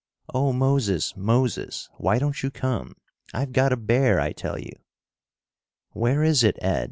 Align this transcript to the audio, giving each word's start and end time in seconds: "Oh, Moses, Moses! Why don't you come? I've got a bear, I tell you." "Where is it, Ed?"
"Oh, 0.33 0.51
Moses, 0.51 1.15
Moses! 1.15 1.87
Why 1.97 2.17
don't 2.17 2.41
you 2.41 2.49
come? 2.49 2.95
I've 3.35 3.51
got 3.51 3.71
a 3.71 3.77
bear, 3.77 4.19
I 4.19 4.31
tell 4.33 4.57
you." 4.57 4.73
"Where 5.91 6.23
is 6.23 6.43
it, 6.43 6.57
Ed?" 6.59 6.79